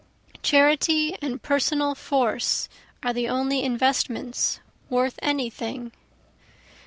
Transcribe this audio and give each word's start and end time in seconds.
Charity 0.41 1.15
and 1.21 1.43
personal 1.43 1.93
force 1.93 2.67
are 3.03 3.13
the 3.13 3.29
only 3.29 3.61
investments 3.61 4.59
worth 4.89 5.19
any 5.21 5.51
thing. 5.51 5.91